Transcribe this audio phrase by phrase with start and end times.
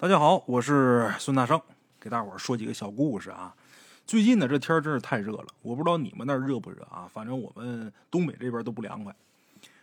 [0.00, 1.60] 大家好，我是孙大圣，
[1.98, 3.52] 给大伙儿说几个小故事啊。
[4.06, 7.10] 最近呢，这天真是太热了，我不知道你们那儿热不热啊？
[7.12, 9.12] 反正我们东北这边都不凉快。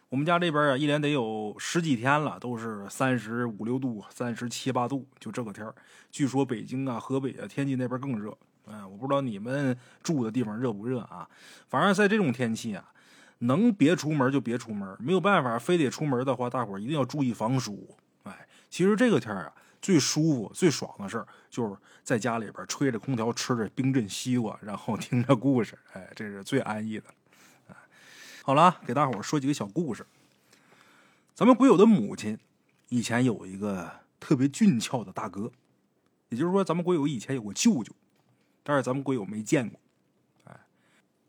[0.08, 5.76] 我们家这边啊，一连得有十几天了，都是三十五六度、三十七八度，就这个天儿。
[6.10, 8.34] 据说北京啊、河北啊、天津那边更热。
[8.68, 11.28] 嗯，我不知道你们住的地方热不热啊？
[11.68, 12.90] 反正在这种天气啊，
[13.40, 17.98] 能别出门就别出门，没有办法，非得出门的话，大伙儿一定要注意防暑。
[18.24, 19.54] 哎，其实这个天儿啊。
[19.86, 25.78] 最舒服、最爽的事儿，就是在家里边吹着空调，吃着冰镇西瓜，然后听着故事。
[25.94, 27.06] 哎，这是最安逸的。
[28.42, 30.04] 好了，给大伙说几个小故事。
[31.36, 32.36] 咱们鬼友的母亲
[32.90, 35.52] 以前有一个特别俊俏的大哥，
[36.30, 37.94] 也就是说，咱们鬼友以前有个舅舅，
[38.64, 39.80] 但是咱们鬼友没见过。
[40.46, 40.60] 哎，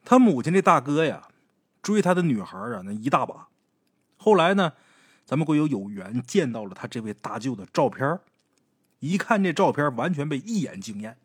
[0.03, 1.29] 他母亲这大哥呀，
[1.83, 3.49] 追他的女孩啊，那一大把。
[4.17, 4.73] 后来呢，
[5.27, 8.19] 咱们鬼友有缘见到了他这位大舅的照片
[9.01, 11.19] 一看这照片，完全被一眼惊艳，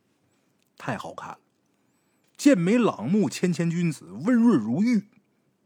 [0.78, 1.40] 太好看了，
[2.36, 5.08] 剑眉朗目，谦谦君子，温润如玉，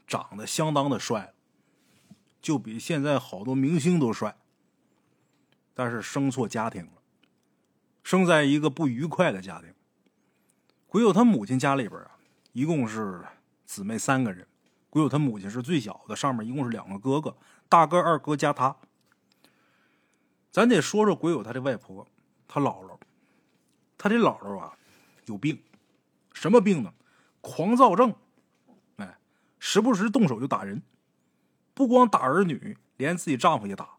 [0.06, 1.34] 长得相当的帅
[2.40, 4.36] 就比现在好多明星都帅。
[5.74, 6.92] 但是生错家庭了，
[8.02, 9.74] 生在一个不愉快的家庭。
[10.86, 12.12] 鬼友他母亲家里边啊，
[12.52, 13.22] 一共是
[13.66, 14.46] 姊妹三个人，
[14.88, 17.36] 鬼友他母亲是最小的，上面一共是两个哥哥，
[17.68, 18.74] 大哥、二哥加他。
[20.56, 22.08] 咱得说说鬼友他的外婆，
[22.48, 22.98] 他姥姥，
[23.98, 24.72] 他这姥姥啊
[25.26, 25.62] 有病，
[26.32, 26.94] 什么病呢？
[27.42, 28.14] 狂躁症，
[28.96, 29.18] 哎，
[29.58, 30.82] 时不时动手就打人，
[31.74, 33.98] 不光打儿女，连自己丈夫也打，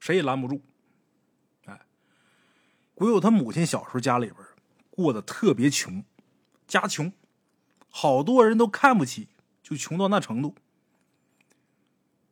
[0.00, 0.60] 谁也拦不住。
[1.66, 1.86] 哎，
[2.96, 4.38] 鬼友他母亲小时候家里边
[4.90, 6.02] 过得特别穷，
[6.66, 7.12] 家穷，
[7.88, 9.28] 好多人都看不起，
[9.62, 10.56] 就穷到那程度。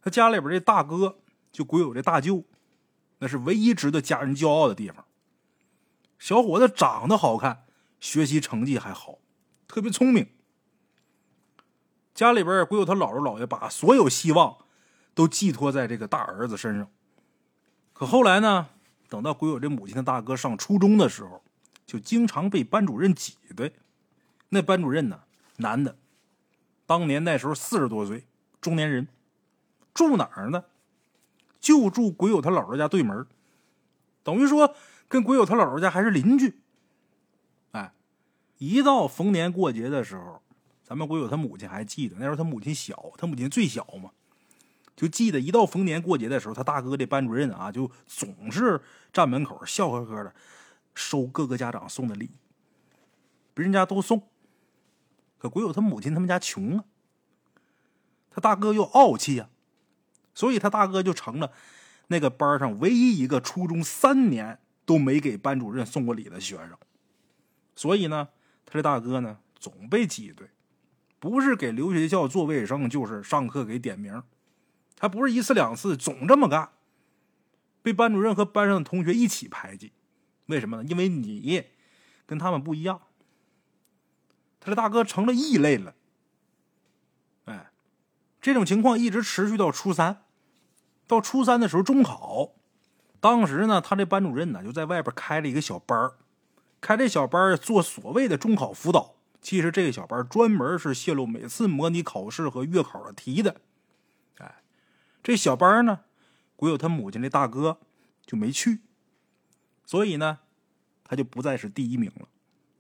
[0.01, 1.21] 他家里边这大哥，
[1.53, 2.43] 就鬼友这大舅。
[3.19, 5.05] 那是唯一值得家人骄傲的地方。
[6.19, 7.65] 小伙子长得好看，
[8.01, 9.19] 学习成绩还好，
[9.69, 10.29] 特别聪明。
[12.15, 14.57] 家里边鬼友他姥姥姥爷把所有希望
[15.15, 16.91] 都寄托在这个大儿子身上。
[17.93, 18.69] 可后来呢，
[19.09, 21.43] 等到鬼友这母亲的大哥上初中的时候，
[21.87, 23.75] 就经常被班主任挤兑。
[24.49, 25.21] 那班主任呢，
[25.57, 25.97] 男的，
[26.87, 28.27] 当年那时候四十多岁，
[28.61, 29.09] 中年人，
[29.93, 30.65] 住哪儿呢？
[31.67, 33.27] 就住鬼友他姥姥家对门，
[34.23, 34.73] 等于说
[35.09, 36.61] 跟鬼友他姥姥家还是邻居。
[37.73, 37.93] 哎，
[38.59, 40.41] 一到逢年过节的时候，
[40.85, 44.13] 咱们鬼友他母亲还记得那时候他母亲小，他母亲最小嘛，
[44.95, 48.81] 就记得一到逢年过节的时候，他大哥的班主任啊，就总是
[49.13, 50.33] 站门口笑呵呵的
[50.95, 52.31] 收各个家长送的礼，
[53.55, 54.23] 别人家都送，
[55.37, 56.85] 可鬼友他母亲他们家穷啊，
[58.31, 59.49] 他大哥又傲气呀。
[60.37, 61.51] 所以他大哥就成了
[62.07, 66.77] 那个班上唯一一个初中三年都没给班主任送过礼的学生。
[67.75, 68.29] 所以呢，
[68.65, 70.47] 他这大哥呢总被挤兑，
[71.19, 74.23] 不是给留学校做卫生，就是上课给点名。
[74.95, 76.71] 他不是一次两次，总这么干，
[77.83, 79.93] 被班主任和班上的同学一起排挤。
[80.47, 80.85] 为什么呢？
[80.89, 81.65] 因为你
[82.27, 83.01] 跟他们不一样。
[84.61, 85.95] 他这大哥成了异类了。
[87.47, 87.71] 哎，
[88.41, 90.25] 这种情况一直持续到初三。
[91.07, 92.53] 到初三的时候，中考，
[93.21, 96.11] 当时呢，他这班主任呢就在外边开了一个小班
[96.81, 99.15] 开这小班做所谓的中考辅导。
[99.41, 103.61] 其实这个小班专门是泄露每次模拟考试和月考的题的。
[104.39, 104.57] 哎，
[105.23, 106.01] 这小班呢，
[106.57, 107.79] 鬼友他母亲这大哥
[108.25, 108.81] 就没去，
[109.85, 110.41] 所以呢，
[111.05, 112.27] 他就不再是第一名了。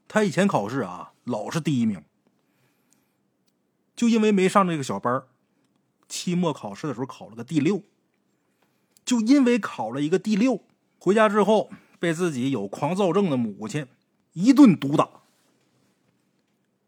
[0.08, 2.02] 他以前考试啊，老是第一名，
[3.94, 5.22] 就因为没上这个小班
[6.08, 7.82] 期末考试的时候考了个第六。
[9.06, 10.60] 就因为考了一个第六，
[10.98, 13.86] 回家之后被自己有狂躁症的母亲
[14.34, 15.08] 一顿毒打。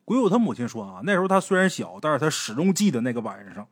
[0.04, 3.66] 鬼友他母亲说啊，那时候他虽然小，但是他始终记得那个晚上。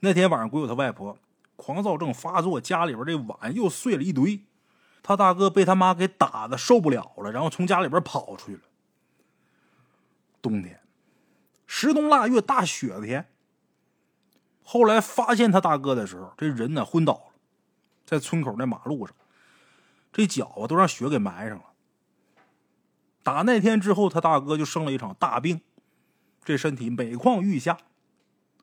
[0.00, 1.18] 那天晚上，鬼友他外婆
[1.54, 4.40] 狂躁症发作，家里边这碗又碎了一堆，
[5.02, 8.62] 他大哥被他妈给打的受不了了，然后从家里边跑出去了。
[10.40, 10.80] 冬天，
[11.66, 13.28] 十冬腊月，大雪天。
[14.62, 17.31] 后来发现他大哥的时候，这人呢昏倒了。
[18.12, 19.16] 在村口那马路上，
[20.12, 21.64] 这脚啊都让雪给埋上了。
[23.22, 25.62] 打那天之后，他大哥就生了一场大病，
[26.44, 27.78] 这身体每况愈下。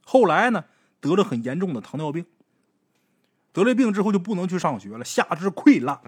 [0.06, 0.66] 后来呢，
[1.00, 2.28] 得了很严重的糖尿病。
[3.52, 6.00] 得了病之后就不能去上学了，下肢溃烂，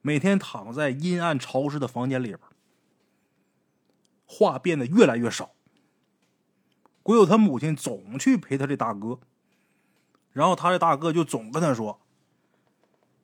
[0.00, 2.38] 每天躺在阴暗潮湿的房间里边，
[4.24, 5.50] 话变得越来越少。
[7.02, 9.18] 鬼友他母亲总去陪他这大哥，
[10.30, 12.00] 然后他这大哥就总跟他说。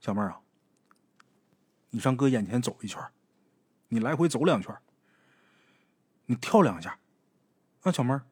[0.00, 0.40] 小妹儿啊，
[1.90, 3.00] 你上哥眼前走一圈，
[3.88, 4.74] 你来回走两圈，
[6.26, 6.98] 你跳两下，
[7.82, 8.22] 啊，小妹儿，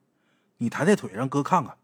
[0.57, 1.77] 你抬抬腿让哥看看。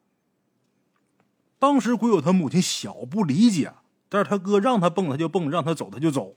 [1.59, 3.75] 当时鬼友他母亲小不理解，
[4.09, 6.37] 但是他哥让他蹦他就蹦，让他走他就走。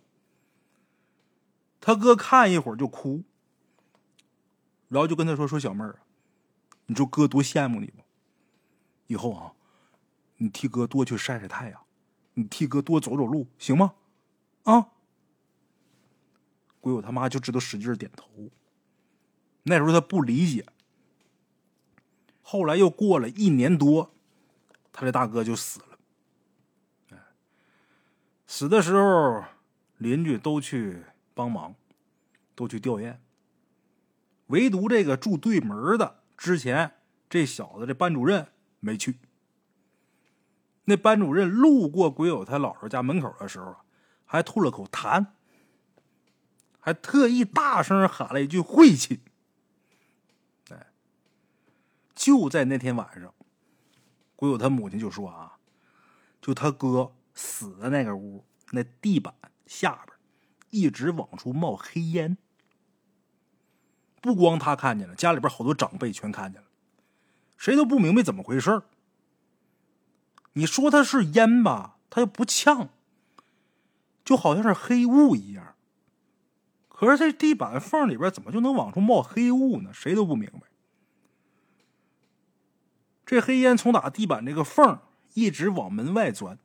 [1.80, 3.24] 他哥看一会儿就哭，
[4.90, 6.02] 然后就跟他说：“说小妹儿，
[6.88, 8.04] 你说哥多羡慕你吗？
[9.08, 9.54] 以后啊，
[10.38, 11.82] 你替哥多去晒晒太阳，
[12.38, 13.96] 你替哥多走走路，行吗？
[14.64, 14.92] 啊？”
[16.80, 18.30] 鬼友他妈就知道使劲点头。
[19.64, 20.66] 那时候他不理解。
[22.42, 24.14] 后来又过了一年多，
[24.94, 27.20] 他这大哥就死了。
[28.46, 29.44] 死的时候，
[29.98, 31.04] 邻居都去。
[31.34, 31.76] 帮忙，
[32.56, 33.18] 都去吊唁。
[34.48, 36.94] 唯独这个住对门的，之前
[37.30, 38.48] 这小子这班主任
[38.80, 39.20] 没去。
[40.90, 43.76] 那班主任路过鬼友他姥姥家门口的时候
[44.26, 45.26] 还吐了口痰，
[46.80, 49.20] 还特意大声喊了一句晦气。
[50.70, 50.88] 哎，
[52.16, 53.34] 就在那天晚上，
[54.38, 55.58] 鬼友他母亲就说啊，
[56.42, 59.34] 就他哥死的那个屋，那地板
[59.66, 60.16] 下边。
[60.70, 62.38] 一直往出冒黑烟，
[64.22, 66.68] 不光他看见了，家里边好多长辈全看见了，
[67.58, 68.82] 谁都不明白怎么回事
[70.58, 72.90] 你说它是烟吧，它又不呛，
[74.26, 75.76] 就好像是黑雾一样。
[76.90, 79.92] 可是这地板缝里边怎么就能往出冒黑雾呢？
[79.94, 80.62] 谁都不明白。
[83.24, 85.00] 这黑烟从打地板这个缝
[85.36, 86.58] 一直往门外钻，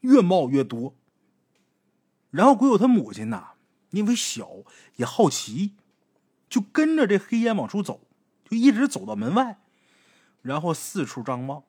[0.00, 0.96] 越冒越多。
[2.32, 3.52] 然后鬼友他母亲呐，
[3.90, 4.50] 因为小
[4.96, 5.74] 也好奇，
[6.48, 8.00] 就跟着这黑烟往出走，
[8.50, 9.60] 就一直走到门外，
[10.42, 11.62] 然后四处张望，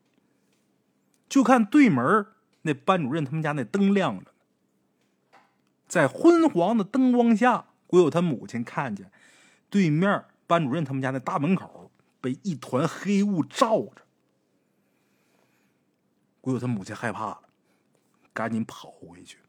[1.27, 2.25] 就看对门
[2.61, 4.31] 那班主任他们家那灯亮着，
[5.87, 9.11] 在昏黄的灯光下，鬼友他母亲看见
[9.69, 11.91] 对面班主任他们家那大门口
[12.21, 14.03] 被一团黑雾罩着，
[16.41, 17.41] 鬼友他母亲害怕了，
[18.33, 19.39] 赶紧跑回去。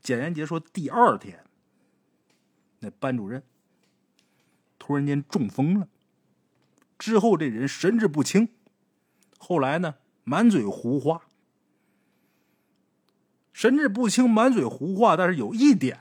[0.00, 1.44] 简言杰说：“第二天，
[2.80, 3.42] 那班主任
[4.78, 5.86] 突然间中风了，
[6.98, 8.48] 之后这人神志不清，
[9.44, 11.22] 后来呢，满嘴胡话，
[13.52, 15.16] 神志不清，满嘴胡话。
[15.16, 15.98] 但是有一点，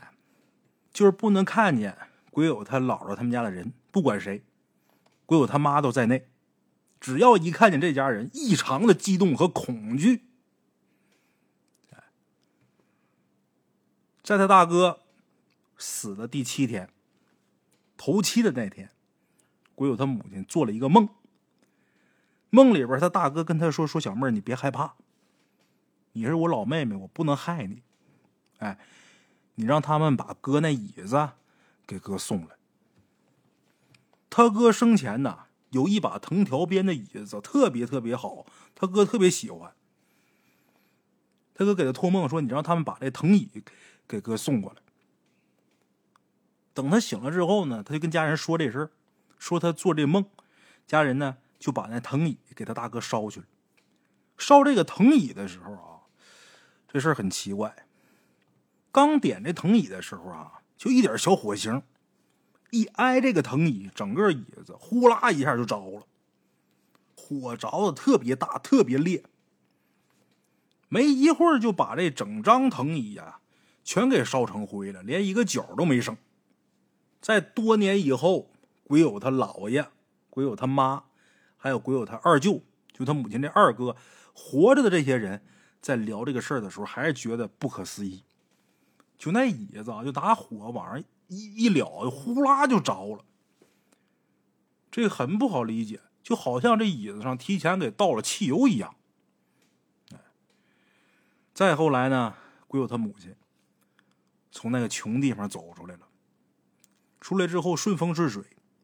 [0.94, 1.98] 就是不能看见
[2.30, 4.44] 鬼友他姥姥他们家的人，不管谁，
[5.26, 6.28] 鬼友他妈都在内，
[7.00, 10.26] 只要一看见这家人，异常的激动和恐惧。”
[14.22, 15.00] 在他大哥
[15.80, 16.92] 死的第七天，
[17.98, 18.92] 头七的那天，
[19.74, 21.10] 鬼友他母亲做了一个梦。
[22.52, 24.94] 梦里边，他大哥跟他说：“说小妹儿，你别害怕，
[26.12, 27.82] 你是我老妹妹，我不能害你。
[28.60, 28.78] 哎，
[29.56, 31.32] 你让他们把哥那椅子
[31.88, 32.56] 给哥送来。
[34.30, 38.46] 他哥生前呐有一把藤条编的椅子，特别特别好，
[38.76, 39.74] 他哥特别喜欢。
[41.56, 43.50] 他哥给他托梦说：你让他们把这藤椅。”
[44.08, 44.82] 给哥送过来。
[46.74, 48.92] 等他醒了之后呢，他就跟家人说这事儿，
[49.40, 50.26] 说他做这梦，
[50.86, 53.46] 家人呢就把那藤椅给他大哥烧去了。
[54.38, 56.02] 烧这个藤椅的时候啊，
[56.88, 57.86] 这事儿很奇怪。
[58.92, 61.84] 刚点这藤椅的时候啊，就一点小火星，
[62.72, 66.08] 一挨这个藤椅，整个椅子呼啦一下就着了，
[67.16, 69.24] 火着的特别大，特别烈。
[70.90, 73.38] 没一会儿就把这整张藤椅呀。
[73.84, 76.16] 全给烧成灰了，连一个角都没剩。
[77.20, 78.52] 在多年以后，
[78.84, 79.88] 鬼友他姥爷、
[80.30, 81.06] 鬼友他妈，
[81.64, 82.60] 还有鬼友他二舅，
[82.92, 83.96] 就他母亲这二哥，
[84.34, 85.46] 活着的这些人，
[85.80, 88.24] 在聊这个事儿的时候，还是觉得不可思议。
[89.16, 93.24] 就那椅子啊，就拿火往上一一燎，呼啦就着了。
[94.90, 98.96] 这很不好理解，就好像这椅子上提前给倒了汽油一样。
[101.54, 102.34] 再后来呢，
[102.68, 103.36] 鬼友他母亲。
[104.52, 106.08] 从那个穷地方走出来了，
[107.22, 108.44] 出来之后顺风顺水，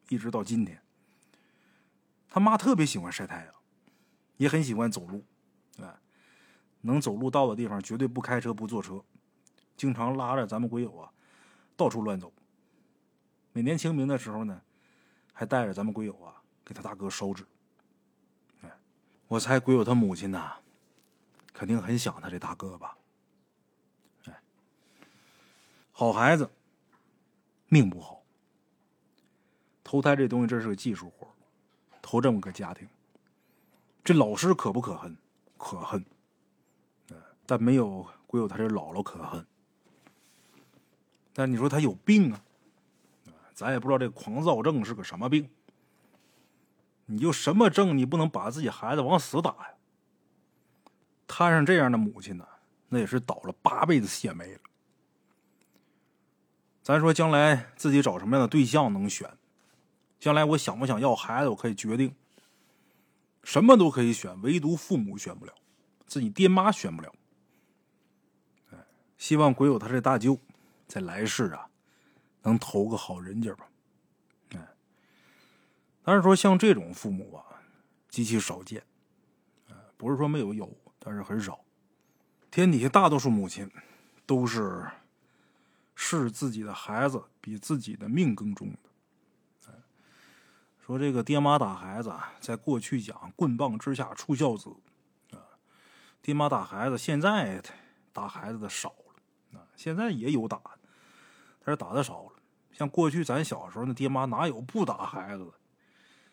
[0.09, 0.79] 一直到今天。
[2.29, 3.53] 他妈特别喜欢晒太阳，
[4.37, 5.23] 也很喜欢走路，
[5.79, 5.97] 哎，
[6.81, 9.03] 能走路到的地方绝对不开车不坐车，
[9.75, 11.11] 经常拉着咱们鬼友啊
[11.75, 12.31] 到处乱走。
[13.53, 14.61] 每年清明的时候呢，
[15.33, 17.45] 还带着咱们鬼友啊给他大哥烧纸。
[18.61, 18.71] 哎，
[19.27, 20.57] 我猜鬼友他母亲呐，
[21.53, 22.95] 肯定很想他这大哥吧。
[25.91, 26.47] 好孩子，
[27.69, 28.21] 命不好。
[29.83, 31.27] 投胎这东西，这是个技术活
[32.09, 32.87] 投这么个家庭，
[34.01, 35.17] 这老师可不可恨？
[35.57, 36.05] 可恨。
[37.45, 39.45] 但没有鬼友他这姥姥可恨。
[41.33, 42.41] 但你说他有病啊？
[43.53, 45.49] 咱也不知道这狂躁症是个什么病。
[47.07, 49.73] 你就什么症，你不能把自己孩子往死打呀？
[51.27, 52.47] 摊上这样的母亲呢，
[52.87, 54.61] 那也是倒了八辈子血霉了。
[56.81, 59.29] 咱说将来自己找什么样的对象能选？
[60.19, 62.13] 将来我想不想要孩子，我可以决定。
[63.43, 65.53] 什么都可以选，唯独父母选不了，
[66.05, 67.13] 自己爹妈选不了。
[69.17, 70.39] 希望鬼友他这大舅
[70.87, 71.67] 在来世啊，
[72.41, 73.67] 能投个好人家吧。
[74.51, 74.67] 哎，
[76.03, 77.43] 但是说像这种父母啊，
[78.09, 78.83] 极其少见。
[79.95, 81.59] 不是说没有有，但是很少。
[82.51, 83.67] 天底下大多数母亲
[84.27, 84.85] 都是
[85.95, 88.77] 视自己的孩子比自己的命更重的。
[90.87, 94.73] 说这个爹妈打孩子，在过去讲“棍棒之下出孝子”，
[95.35, 95.35] 啊，
[96.21, 97.61] 爹妈打孩子，现在
[98.13, 98.95] 打孩子的少
[99.51, 100.61] 了，啊，现在也有打，
[101.59, 102.31] 但是打的少了。
[102.71, 105.51] 像过去咱小时候，那爹妈哪有不打孩子的？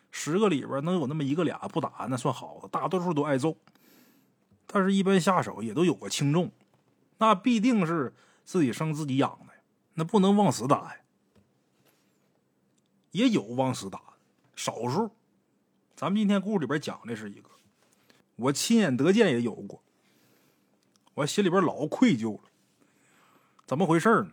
[0.09, 3.57] 十个里边能有那么一个俩不打，那算好的，大多数都挨揍。
[4.65, 6.49] 但是，一般下手也都有个轻重，
[7.17, 9.53] 那必定是自己生自己养的，
[9.95, 11.01] 那不能往死打呀。
[13.11, 13.99] 也有往死打。
[14.55, 15.11] 少数，
[15.95, 17.49] 咱们今天故事里边讲的是一个，
[18.35, 19.83] 我亲眼得见也有过，
[21.13, 22.49] 我心里边老愧疚了。
[23.65, 24.31] 怎么回事呢？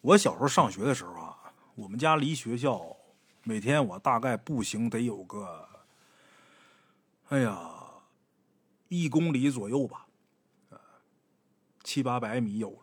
[0.00, 2.96] 我小时候上学的时候啊，我们家离学校
[3.42, 5.68] 每天我大概步行得有个，
[7.28, 7.70] 哎呀，
[8.88, 10.06] 一公里左右吧，
[11.82, 12.78] 七八百米有了，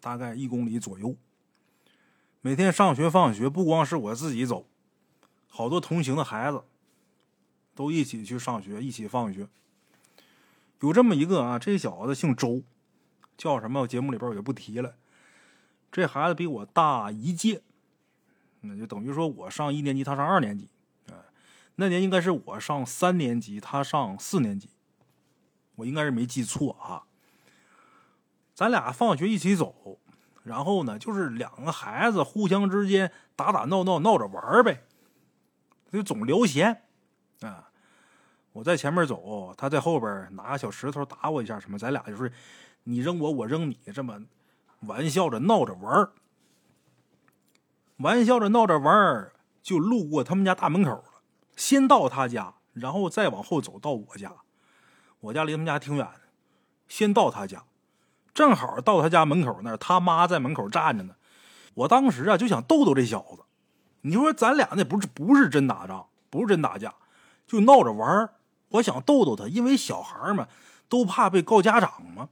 [0.00, 1.16] 大概一公里左右。
[2.44, 4.66] 每天上学放学，不光是我自己走，
[5.48, 6.64] 好多同行的孩子
[7.72, 9.46] 都一起去上学，一起放学。
[10.80, 12.64] 有这么一个啊，这小子姓周，
[13.38, 13.86] 叫什么？
[13.86, 14.96] 节目里边我就不提了。
[15.92, 17.62] 这孩子比我大一届，
[18.62, 20.68] 那就等于说我上一年级，他上二年级。
[21.76, 24.68] 那年应该是我上三年级，他上四年级，
[25.76, 27.06] 我应该是没记错啊。
[28.52, 30.00] 咱俩放学一起走。
[30.42, 34.84] 然后呢，就是两个孩子互相之间打打闹闹闹着玩呗，
[35.92, 36.82] 就总聊闲
[37.40, 37.70] 啊。
[38.52, 41.78] 我在前面走，他在后边拿个小石头打我一下，什么？
[41.78, 42.32] 咱俩就是
[42.84, 44.20] 你扔我，我扔你，这么
[44.80, 46.10] 玩笑着闹着玩
[47.98, 49.32] 玩笑着闹着玩
[49.62, 51.04] 就路过他们家大门口了。
[51.56, 54.34] 先到他家，然后再往后走到我家。
[55.20, 56.20] 我家离他们家挺远的，
[56.88, 57.64] 先到他家。
[58.34, 61.14] 正好到他家门口那儿，他妈在门口站着呢。
[61.74, 63.42] 我当时啊就想逗逗这小子。
[64.02, 66.94] 你说咱俩那不是不是真打仗，不是真打架，
[67.46, 68.28] 就闹着玩
[68.68, 70.48] 我想逗逗他，因为小孩嘛
[70.88, 72.28] 都怕被告家长嘛。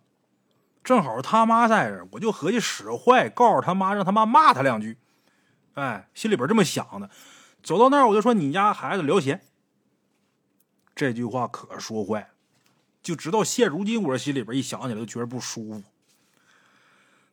[0.83, 4.97] 正好他妈在这，我就合计使坏，告诉他妈，让他妈骂他两句。
[5.75, 7.11] 哎，心里边这么想的。
[7.62, 9.42] 走到那儿，我就说：“你家孩子聊闲。”
[10.97, 12.30] 这句话可说坏。
[13.02, 15.83] 就直到现如今，我心里边一想起来都觉得不舒服。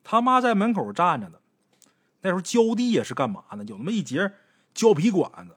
[0.02, 1.38] 他妈在门口站着呢，
[2.22, 3.64] 那时候浇地也是干嘛呢？
[3.66, 4.32] 有那么一节
[4.74, 5.56] 胶皮管子，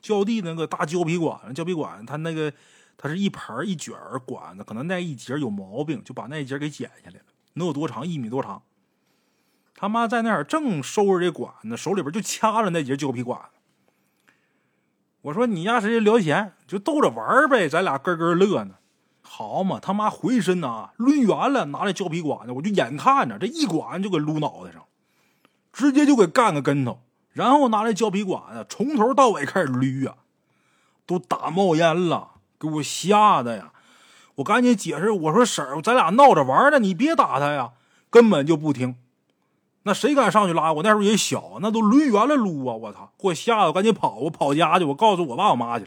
[0.00, 2.52] 浇地那个大胶皮管子，胶皮管子它那个
[2.96, 3.94] 它是一盘一卷
[4.26, 7.24] 管子，可能那一节有毛病，就把那一节给剪下来了。
[7.54, 8.06] 能有多长？
[8.06, 8.62] 一米多长。
[9.76, 13.48] 他妈在那儿正收拾这管子，手里边就掐着那节胶皮管子。
[15.22, 18.74] 我说你家谁聊闲，就逗着玩呗，咱俩咯咯乐呢。
[19.26, 24.84] 好嘛，他妈回身呐抡圆了，拿着胶皮管子，我就眼看着这一管就给撸脑袋上，
[25.72, 27.00] 直接就给干个跟头，
[27.32, 30.16] 然后拿着胶皮管子从头到尾开始捋啊，
[31.06, 33.72] 都打冒烟了，给我吓的呀！
[34.36, 37.72] 我赶紧解释，我说婶儿，咱俩闹着玩呢，你别打他呀，
[38.10, 38.96] 根本就不听。
[39.84, 40.72] 那谁敢上去拉？
[40.72, 42.74] 我那时候也小，那都抡圆了撸啊！
[42.74, 45.86] 我操，给我吓得赶紧跑，我跑家去，我告诉我爸我妈去。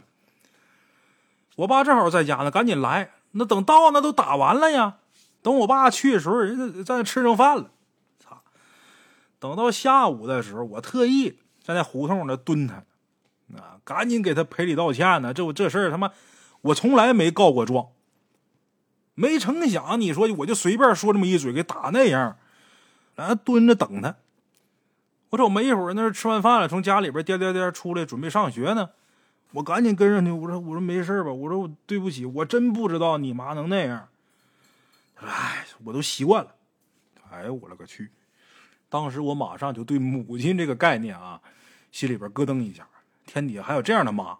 [1.56, 3.10] 我爸正好在家呢，赶紧来。
[3.32, 4.96] 那等到那都打完了呀，
[5.42, 7.70] 等我爸去的时候，人家在那吃上饭了。
[8.18, 8.42] 操！
[9.38, 12.84] 等到下午的时候，我特意在那胡同那蹲他，
[13.56, 15.32] 啊，赶紧给他赔礼道歉呢。
[15.34, 16.10] 这这事儿他妈，
[16.62, 17.88] 我从来没告过状。
[19.14, 22.36] 没成想，你说我就随便说这么一嘴，给打那样，
[23.14, 24.16] 然后蹲着等他。
[25.30, 28.90] 我瞅没一会儿，那吃完饭了，从家里边颠颠颠出来，准备上学呢。
[29.52, 31.32] 我赶紧跟上去，我说：“我说没事吧？
[31.32, 34.08] 我说我对不起，我真不知道你妈能那样。”
[35.16, 36.54] 哎，我都习惯了。
[37.30, 38.10] 哎呦，我勒个去！
[38.88, 41.40] 当时我马上就对母亲这个概念啊，
[41.90, 42.86] 心里边咯噔一下。
[43.26, 44.38] 天底下还有这样的妈？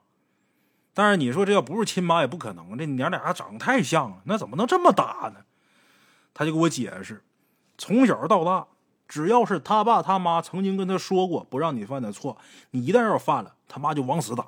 [0.95, 5.45] 但是你说这要不是亲妈也不可能，这娘俩长得太像了，那怎么能这么打呢？
[6.33, 7.23] 他就给我解释，
[7.77, 8.67] 从小到大，
[9.07, 12.39] 只要是他爸他妈曾经跟他说过不让你犯的错，
[12.71, 14.47] 你一旦要犯了，他妈就往死打，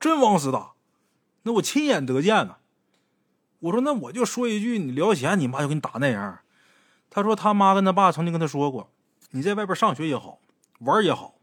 [0.00, 0.72] 真往死打。
[1.42, 2.56] 那我亲眼得见呢。
[3.60, 6.40] 我说那我就说一句，你聊闲，你妈就给你打那样。
[7.10, 8.90] 他说他妈跟他爸曾经跟他说过，
[9.32, 10.40] 你在外边上学也好，
[10.78, 11.34] 玩也好，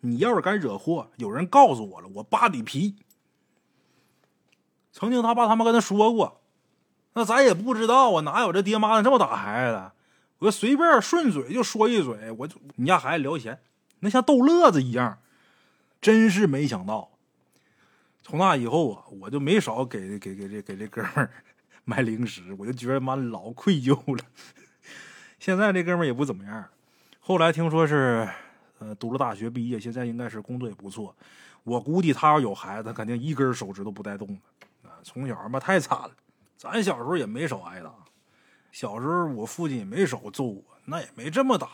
[0.00, 2.96] 你要是敢惹祸，有人告诉我了，我扒你皮。
[4.92, 6.40] 曾经他爸他妈跟他说过，
[7.12, 9.92] 那咱也不知道啊，哪有这爹妈这么打孩子的？
[10.38, 13.60] 我随便顺嘴就说一嘴，我就你家孩子聊闲，
[14.00, 15.18] 那像逗乐子一样，
[16.00, 17.15] 真是没想到。
[18.26, 21.30] 从那以后啊，我就没少给给给这给这哥们儿
[21.86, 24.24] 买零食，我就觉得妈老愧疚了。
[25.38, 26.68] 现在这哥们儿也不怎么样，
[27.20, 28.28] 后来听说是
[28.80, 31.14] 呃读了大学毕业，现在应该是工作也不错。
[31.62, 34.90] 我估计他要有孩子，肯定一根手指都不带动的。
[35.04, 36.10] 从小嘛太惨了，
[36.56, 37.94] 咱小时候也没少挨打。
[38.72, 41.68] 小时候我父亲也没少揍我，那也没这么打。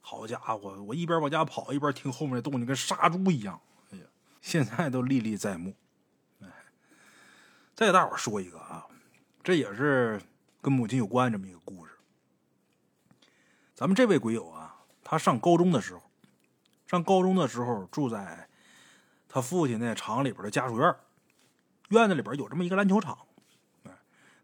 [0.00, 3.60] 好家伙，我一边往家跑，一边听后面的动静，跟杀猪一样。
[4.40, 5.74] 现在都历历在目。
[6.40, 6.48] 哎，
[7.74, 8.86] 再给大伙说一个啊，
[9.42, 10.20] 这也是
[10.60, 11.92] 跟母亲有关这么一个故事。
[13.74, 16.02] 咱们这位鬼友啊，他上高中的时候，
[16.86, 18.48] 上高中的时候住在
[19.28, 20.96] 他父亲那厂里边的家属院。
[21.90, 23.16] 院子里边有这么一个篮球场，
[23.84, 23.92] 哎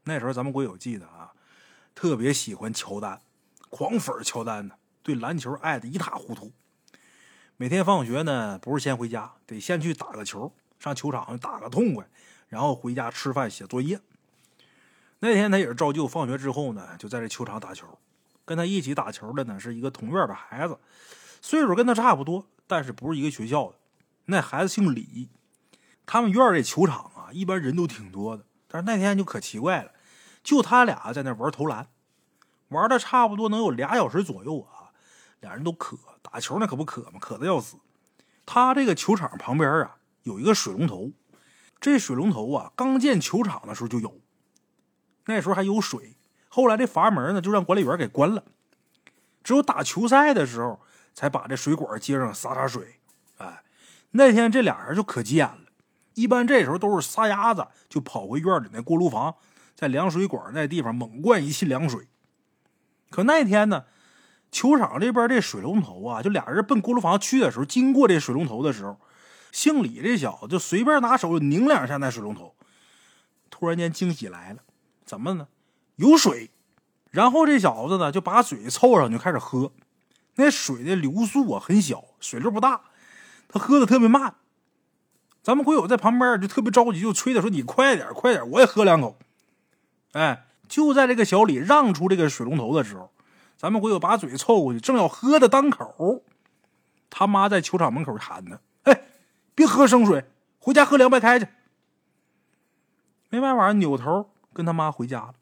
[0.05, 1.33] 那时候咱们鬼友记得啊，
[1.95, 3.21] 特别喜欢乔丹，
[3.69, 6.53] 狂粉乔丹的，对篮球爱的一塌糊涂。
[7.57, 12.05] 每天放学呢，不是先回家，得先去打个球，上球场打个痛快，
[12.49, 14.01] 然后回家吃饭写作业。
[15.21, 17.87] 那天他也是照旧，放学之后呢，就在这球场打球。
[18.45, 20.77] 跟他一起打球的呢，是一个同院的孩子，
[21.41, 23.77] 岁数跟他差不多，但是不是一个学校的。
[24.25, 25.29] 那孩子姓李，
[26.05, 27.31] 他们院这球场啊。
[27.31, 29.93] 一般人都挺多的，但是那天就可奇怪了，
[30.43, 31.87] 就他俩在那玩投篮，
[32.71, 34.74] 玩的差不多能有俩小时左右啊。
[35.45, 37.19] 俩人都渴，打球那可不渴吗？
[37.21, 37.77] 渴的要死。
[38.47, 41.13] 他这个球场旁边啊有一个水龙头，
[41.79, 44.21] 这水龙头啊刚建球场的时候就有，
[45.27, 46.17] 那时候还有水。
[46.49, 48.45] 后来这阀门呢就让管理员给关了，
[49.43, 50.81] 只有打球赛的时候
[51.13, 53.01] 才把这水管接上洒洒水。
[53.37, 53.63] 哎，
[54.13, 55.59] 那天这俩人就可急眼了。
[56.15, 59.35] 一般这时候都是撒丫子就跑回院里那锅炉房，
[59.75, 62.09] 在凉水管那地方猛灌一气凉水。
[63.11, 63.85] 可那天呢，
[64.55, 69.01] 球场这边这水龙头啊，就俩人奔锅炉房去的时候，经过这水龙头的时候，
[69.51, 72.55] 姓李这小子就随便拿手拧两下那水龙头，
[73.51, 74.61] 突然间惊喜来了，
[75.05, 75.49] 怎么呢？
[75.97, 76.53] 有水。
[77.11, 79.73] 然后这小子呢就把嘴凑上就开始喝，
[80.37, 82.81] 那水的流速啊很小，水流不大，
[83.49, 84.37] 他喝的特别慢。
[85.43, 89.19] 咱们鬼友在旁边就特别着急，就催他说：“你快点，快点，我也喝两口。”
[90.15, 93.11] 哎，就在这个小李让出这个水龙头的时候，
[93.65, 96.23] 咱们鬼友把嘴凑过去，正要喝的当口，
[97.09, 99.05] 他妈在球场门口喊他：“哎，
[99.55, 100.27] 别喝生水，
[100.59, 101.49] 回家喝凉白开去。”
[103.31, 105.35] 没办法，扭头跟他妈回家了。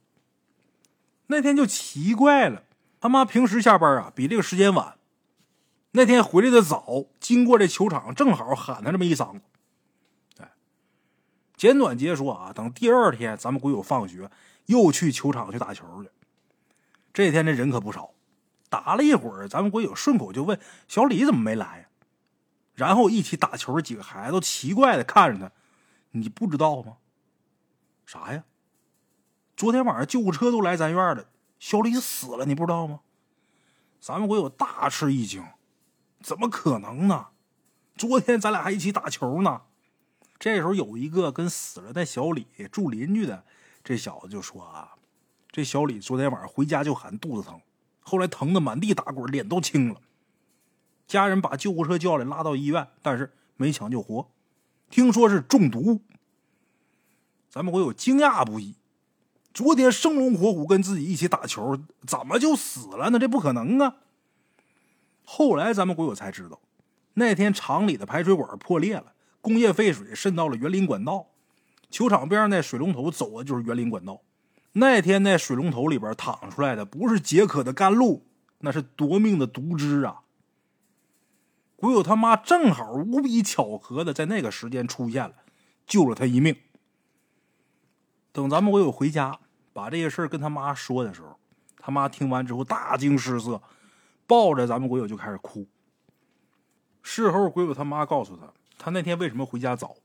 [1.26, 2.62] 那天就奇怪了，
[3.00, 4.98] 他妈平时下班啊比这个时间晚，
[5.90, 9.40] 那天回来的早，经过这球场正好喊他这么一嗓子。
[11.56, 14.30] 简短结说啊，等第二天咱们鬼友放学，
[14.66, 16.10] 又去球场去打球去。
[17.12, 18.14] 这天这人可不少，
[18.68, 21.88] 打了一会儿，咱们鬼友顺口就问小李怎么没来？
[22.74, 25.54] 然后一起打球的几个孩子都奇怪的看着他，
[26.12, 26.96] 你不知道吗？
[28.06, 28.44] 啥呀？
[29.56, 31.26] 昨天晚上救护车都来咱院了，
[31.58, 33.00] 小李死了，你不知道吗？
[34.00, 35.44] 咱们鬼友大吃一惊，
[36.22, 37.28] 怎么可能呢？
[37.94, 39.62] 昨天咱俩还一起打球呢。
[40.38, 43.44] 这时候有一个跟死了的小李住邻居的，
[43.84, 44.94] 这小子就说啊，
[45.52, 47.60] 这小李昨天晚上回家就喊肚子疼，
[48.00, 50.00] 后来疼的满地打滚，脸都青了。
[51.06, 54.26] 家人把救护车叫来拉到医院，但是没抢救活，
[54.88, 56.00] 听说是中毒。
[57.50, 58.76] 咱们会有惊讶不已，
[59.52, 63.18] 昨天生龙活虎跟自己一起打球，怎么就死了呢？
[63.18, 63.96] 这不可能啊！
[65.22, 66.58] 后来咱们国友才知道，
[67.12, 69.12] 那天厂里的排水管破裂了。
[69.42, 71.26] 工业废水渗到了园林管道，
[71.90, 74.22] 球场边上那水龙头走的就是园林管道。
[74.72, 78.24] 那天那水龙头里边淌出来的不是解渴的甘露，
[78.60, 80.22] 那是夺命的毒汁啊！
[81.76, 85.34] 鬼友他妈正好无比巧合的在那个时间出现了，
[85.86, 86.56] 救了他一命。
[88.32, 89.38] 等咱们鬼友回家
[89.72, 91.36] 把这些事跟他妈说的时候，
[91.78, 93.60] 他妈听完之后大惊失色，
[94.26, 95.66] 抱着咱们鬼友就开始哭。
[97.02, 98.50] 事后鬼友他妈告诉他。
[98.78, 99.96] 他那天为什么回家早？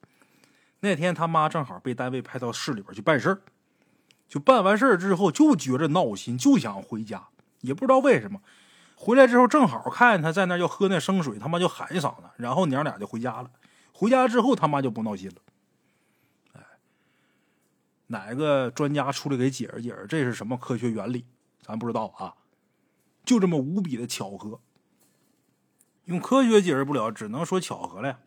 [0.82, 3.41] 那天他妈正好被单位派到市里边去办事儿，
[4.28, 7.28] 就办完事儿之后就觉着闹心，就想回家，
[7.62, 8.42] 也不知道为什么。
[8.96, 13.50] 回来之后正好看见他在那要喝那生水，他妈就喊一嗓子，然后娘俩就回家了。
[13.92, 15.36] 回家之后他妈就不闹心了。
[16.54, 16.62] 哎，
[18.08, 21.26] 哪个专家出来给解释解释这是什么科学原理？
[21.62, 22.34] 咱不知道啊。
[23.24, 24.60] 就这么无比的巧合，
[26.06, 28.20] 用科学解释不了，只能说巧合了。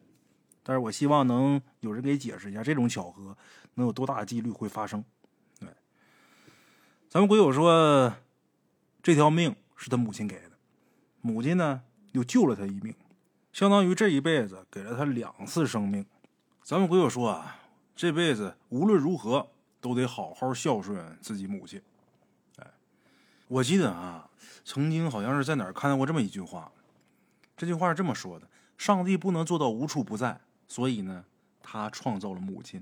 [0.63, 3.37] 但是我希望能有人给解释一下，这种巧合
[3.75, 5.05] 能有多大几率会发生？
[7.11, 8.15] 咱们鬼友说，
[9.03, 10.53] 这条命是他母亲给的。
[11.21, 12.95] 母亲呢，又救了他一命，
[13.53, 16.07] 相当于这一辈子给了他两次生命。
[16.63, 17.57] 咱们鬼友说啊，
[17.97, 19.49] 这辈子无论如何
[19.81, 21.83] 都得好好孝顺自己母亲。
[22.59, 22.67] 哎，
[23.49, 24.31] 我记得啊，
[24.65, 26.71] 曾经好像是在哪儿看到过这么一句话，
[27.57, 28.47] 这句话是这么说的：
[28.79, 31.25] 上帝不能做到无处不在，所以呢，
[31.61, 32.81] 他创造了母亲。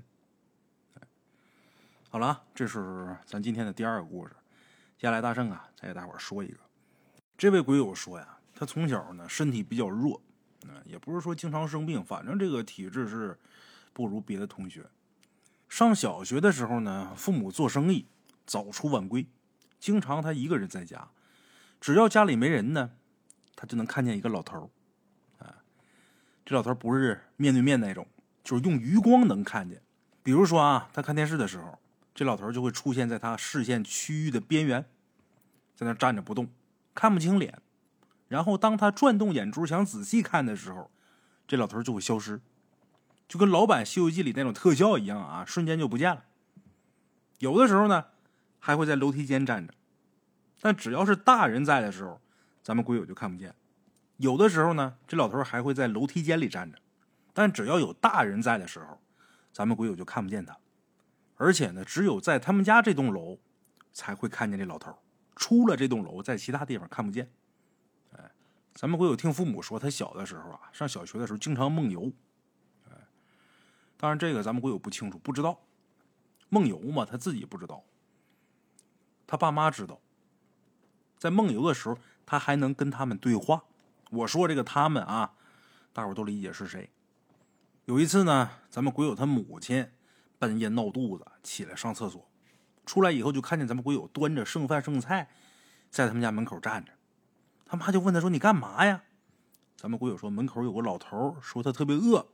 [2.11, 4.35] 好了，这是咱今天的第二个故事。
[4.97, 6.57] 接下来大圣啊，再给大伙说一个。
[7.37, 10.19] 这位鬼友说呀，他从小呢身体比较弱，
[10.67, 13.37] 嗯，也不是说经常生病，反正这个体质是
[13.93, 14.89] 不如别的同学。
[15.67, 18.07] 上小学的时候呢，父母做生意
[18.43, 19.27] 早出晚归，
[19.77, 21.09] 经常他一个人在家，
[21.79, 22.89] 只要家里没人呢，
[23.55, 25.61] 他就能看见一个老头儿啊，
[26.43, 28.07] 这老头儿不是面对面那种，
[28.43, 29.79] 就是用余光能看见。
[30.23, 31.77] 比如说啊，他看电视的时候，
[32.13, 34.85] 这老头就会出现在他视线区域的边缘，
[35.75, 36.49] 在那站着不动。
[36.95, 37.61] 看不清脸，
[38.27, 40.91] 然后当他转动眼珠想仔细看的时候，
[41.47, 42.41] 这老头就会消失，
[43.25, 46.25] 就跟老版《西游记》里那种特效一样啊，瞬间就不见了。
[47.37, 48.07] 有的时候呢，
[48.59, 49.73] 还会在楼梯间站着，
[50.59, 52.19] 但只要是大人在的时候，
[52.61, 53.55] 咱们鬼友就看不见。
[54.17, 56.77] 有的时候呢，这老头还会在楼梯间里站着，
[57.33, 58.99] 但只要有大人在的时候，
[59.53, 60.57] 咱们鬼友就看不见他。
[61.39, 63.39] 而且呢，只有在他们家这栋楼
[63.93, 64.93] 才会看见这老头。
[65.37, 67.31] 出了这栋楼，在其他地方看不见。
[68.11, 68.29] 哎，
[68.75, 72.11] 咱们会有听父母说，他小的时候啊，上小学的时候经常梦游。
[72.89, 72.91] 哎，
[73.95, 75.61] 当然这个咱们会有不清楚，不知道
[76.49, 77.85] 梦游嘛，他自己不知道，
[79.25, 80.01] 他爸妈知道。
[81.17, 83.63] 在梦游的时候，他还能跟他们对话。
[84.11, 85.31] 我说这个他们啊，
[85.93, 86.89] 大伙都理解是谁。
[87.85, 89.89] 有一次呢，咱们鬼友他母亲
[90.39, 92.27] 半夜闹肚子，起来上厕所。
[92.85, 95.29] 出来以后就看见咱们鬼友端着剩饭剩菜，
[95.91, 96.93] 在他们家门口站着。
[97.65, 99.03] 他妈就问他说：“你干嘛呀？”
[99.77, 102.29] 咱们鬼友说：“门口有个老头，说他特别饿，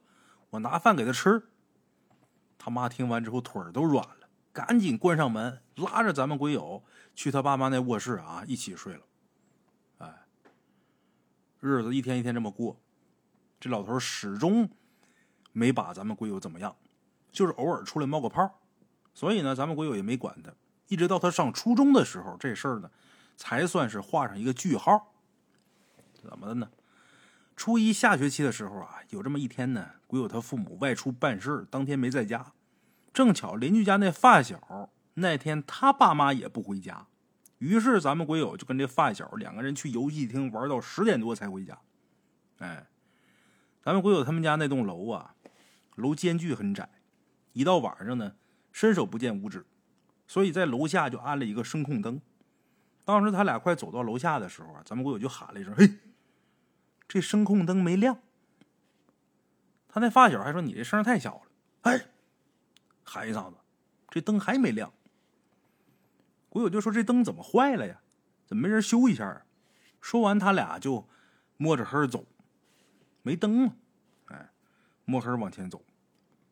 [0.51, 1.49] 我拿饭给他吃。”
[2.57, 9.01] 他妈听完之后腿儿都软了，赶紧关上门，拉着咱们鬼友去他爸妈那卧室啊，一起睡了。
[9.97, 10.25] 哎，
[11.59, 12.79] 日子一天一天这么过，
[13.59, 14.69] 这老头始终
[15.51, 16.75] 没把咱们鬼友怎么样，
[17.35, 18.61] 就是偶尔出来冒个泡。
[19.13, 20.51] 所以呢，咱们鬼友也没管他，
[20.87, 22.89] 一直到他上初中的时候，这事儿呢，
[23.37, 25.13] 才算是画上一个句号。
[26.13, 26.69] 怎么的呢？
[27.55, 32.53] 初一下学期的时候啊，有这么一天呢，鬼友他父母外出办事当天没在家，
[33.13, 37.07] 正巧邻居家那发小那天他爸妈也不回家，
[37.59, 41.79] 于是咱们鬼友就跟这发小两个人去游戏厅玩到十点多才回家。
[42.57, 42.87] 哎，
[43.81, 45.35] 咱们鬼友他们家那栋楼啊，
[45.95, 46.89] 楼间距很窄，
[47.55, 48.35] 一到晚上呢。
[48.71, 49.65] 伸手不见五指，
[50.27, 52.19] 所以在楼下就安了一个声控灯。
[53.05, 55.89] 当时他俩快走到楼下的时候啊，咱们鬼友就喊了一声：“嘿，
[57.07, 58.19] 这声控灯没亮。”
[59.87, 61.41] 他那发小还说：“你这声太小了。”
[61.89, 62.07] 哎，
[63.05, 63.55] 喊一嗓子，
[64.09, 64.91] 这灯还没亮。
[66.49, 68.01] 鬼友就说：“这灯怎么坏了呀？
[68.45, 69.45] 怎么没人修一下啊？”
[70.01, 71.07] 说完，他俩就
[71.55, 72.25] 摸着黑走，
[73.21, 73.75] 没灯啊！
[74.25, 74.49] 哎，
[75.05, 75.81] 摸黑往前走。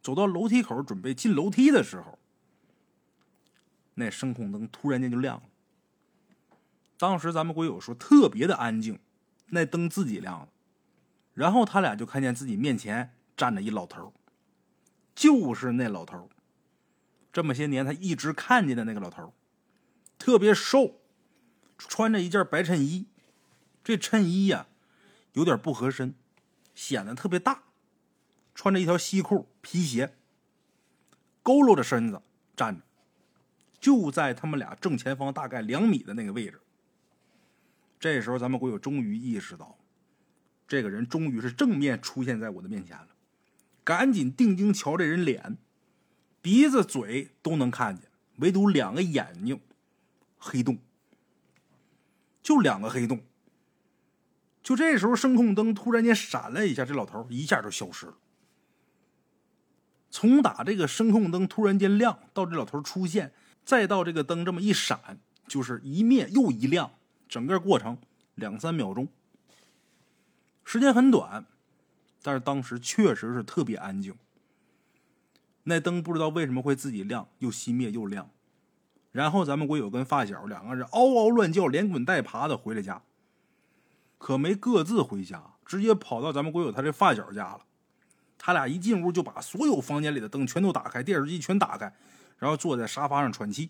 [0.04, 2.20] 走到楼梯口准备进楼梯的时候，
[3.96, 5.44] 那声控灯突然间就亮了。
[6.98, 9.00] 当时咱们鬼友说特别的安静，
[9.48, 10.50] 那灯自己亮了。
[11.34, 14.14] 然后他俩就看见自己面前站着一老头，
[15.16, 16.30] 就是那老头，
[17.32, 19.34] 这么些年他一直看见的那个老头，
[20.20, 21.00] 特别瘦，
[21.78, 23.08] 穿着一件白衬衣，
[23.84, 24.68] 这衬衣呀
[25.32, 26.14] 有点不合身，
[26.76, 27.64] 显得特别大。
[28.56, 30.16] 穿着一条西裤、皮鞋，
[31.44, 32.22] 佝偻着身子
[32.56, 32.84] 站着，
[33.80, 36.62] 就在他们俩正前方大概两米的那个位置。
[38.00, 39.78] 这时候，咱们鬼友终于意识到，
[40.68, 43.08] 这个人终于是正面出现在我的面前了。
[43.84, 45.58] 赶紧定睛瞧这人脸，
[46.42, 49.60] 鼻子、嘴都能看见，唯独两个眼睛
[50.38, 50.78] 黑洞，
[52.42, 53.22] 就两个黑洞。
[54.62, 58.18] 就这时候，声控灯突然间闪了一下，这老头一下就消失了。
[60.14, 63.34] 从打这个声控灯突然间亮到这老头出现，
[63.66, 66.92] 再到这个灯这么一闪，就是一灭又一亮，
[67.28, 67.98] 整个过程
[68.36, 69.08] 两三秒钟，
[70.64, 71.44] 时间很短，
[72.22, 74.14] 但是当时确实是特别安静。
[75.64, 78.30] 那灯不知道为什么会自己亮，又熄灭又亮。
[79.12, 83.02] 然后咱们鬼友跟发小两个人嗷嗷乱叫，连滚带爬的回了家。
[84.20, 87.62] 可没各自回家，直接跑到咱们鬼友他这发小家了。
[88.46, 91.96] 他俩一进屋就把所有房间里的灯全都打开，电视机全打开，
[92.38, 93.70] 然后坐在沙发上喘气。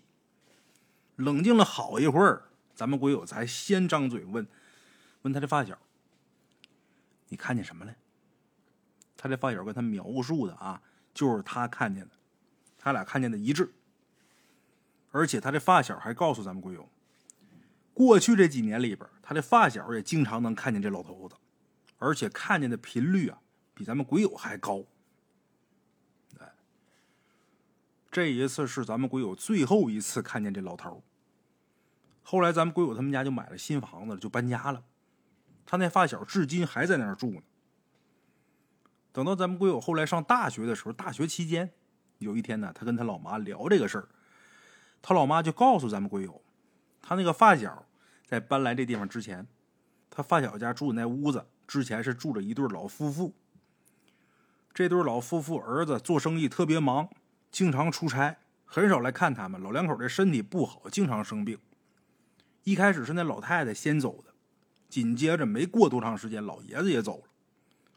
[1.14, 4.44] 冷静了好一会儿，咱们鬼友才先张嘴问，
[5.22, 5.78] 问他的发小
[7.30, 7.94] ：“你看见什么了？”
[9.16, 10.82] 他的发小跟他描述的啊。
[11.14, 12.10] 就是他看见的，
[12.76, 13.72] 他俩看见的一致。
[15.12, 16.88] 而且他的发小还告诉咱们鬼友，
[17.92, 21.36] 过去这几年里边，他的发小也经常能看见这老头子，
[21.98, 23.38] 而且看见的频率啊，
[23.74, 24.84] 比咱们鬼友还高。
[26.38, 26.52] 哎，
[28.10, 31.02] 这一次是咱们鬼友最后一次看见这老头。
[32.22, 34.82] 后来咱们鬼友他们家就买了新房子了，就搬家了。
[35.66, 37.42] 他那发小至今还在那儿住呢。
[39.12, 41.70] 等到咱们鬼友后来上大学的时候，大学期间，
[42.18, 44.08] 有一天呢，他跟他老妈聊这个事儿，
[45.02, 46.42] 他老妈就告诉咱们鬼友，
[47.02, 47.86] 他那个发小
[48.26, 49.46] 在搬来这地方之前，
[50.10, 53.34] 他发小家住的那屋子之前是住着一对老夫妇。
[54.74, 57.08] 这对老夫妇儿子做生意特别忙，
[57.52, 59.62] 经常出差，很少来看他们。
[59.62, 61.56] 老两口这身体不好，经常生病。
[62.64, 64.34] 一开始是那老太太先走的，
[64.88, 67.28] 紧接着没过多长时间，老爷子也走了。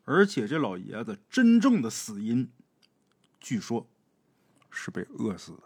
[0.05, 2.51] 而且这老爷子真正的死因，
[3.39, 3.87] 据说
[4.69, 5.63] 是被饿死的。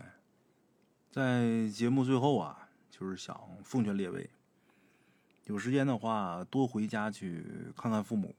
[0.00, 0.14] 哎，
[1.12, 4.28] 在节目最后啊，就是想奉劝列位，
[5.44, 8.34] 有时间的话多回家去看看父母，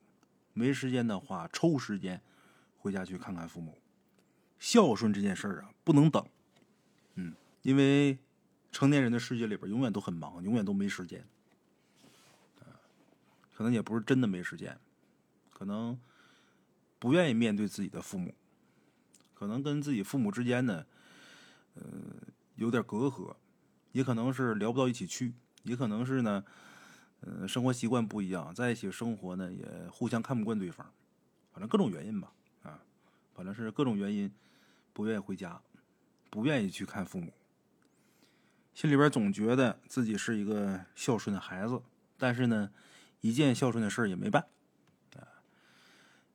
[0.54, 2.22] 没时间的话抽时间
[2.78, 3.78] 回家去看看父母。
[4.60, 6.26] 孝顺这件事儿啊，不能等。
[7.16, 8.18] 嗯，因为
[8.72, 11.26] 成年人的世界里边永远都很忙，永远都没时间。
[13.54, 14.80] 可能也不是真的没时间，
[15.52, 16.00] 可能
[16.98, 18.34] 不愿意面对自己的父母，
[19.36, 20.84] 可能跟自己父母之间呢，
[21.76, 21.84] 呃，
[22.56, 23.36] 有点隔阂，
[23.92, 26.44] 也可能是聊不到一起去，也可能是呢，
[27.22, 30.86] 呃，生活习惯不一样，在一起生活呢也互相看不惯对方，
[31.52, 32.32] 反正各种原因吧，
[32.64, 32.80] 啊，
[33.34, 34.32] 反正是各种原因
[34.94, 35.62] 不愿意回家，
[36.30, 37.32] 不愿意去看父母，
[38.74, 41.82] 心里边总觉得自己是一个孝顺的孩子，
[42.18, 42.70] 但是呢。
[43.24, 44.48] 一件孝顺的事也没办，
[45.16, 45.22] 啊，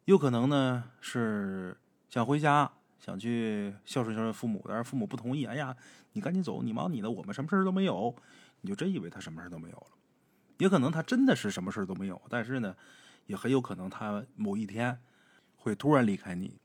[0.05, 1.77] 有可能呢是
[2.09, 2.71] 想回家，
[3.01, 5.45] 想去孝顺孝顺父母，但是父母不同意。
[5.47, 5.77] 哎呀，
[6.13, 8.15] 你赶紧走，你忙你的，我们什么事都没有。
[8.61, 9.96] 你就真以为他什么事都没有了？
[10.59, 12.75] 也可能他真的是什么事都没有，但是呢，
[13.27, 14.99] 也很有可能他某一天
[15.57, 16.59] 会突然离开你。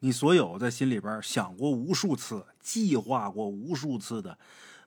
[0.00, 4.38] 你所有在心里边想过无数次、计划过无数次的，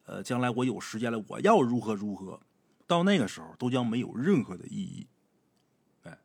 [0.05, 2.39] 呃，将来我有时间了，我要如何如何。
[2.87, 5.07] 到那个时候，都将没有任何的意义。
[6.03, 6.17] 哎，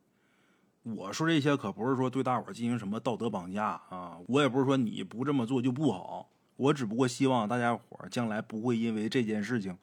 [0.83, 9.77] 我说这些可不是说对大伙进行什么道德绑架啊，我也不是说你不这么做就不好，我只不过希望大家伙将来不会因为这件事情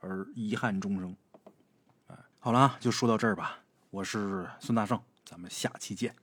[0.00, 1.16] 而遗憾终生。
[2.42, 3.58] 好了，就说到这儿吧。
[3.90, 6.16] 我是孙大圣，咱们下期见。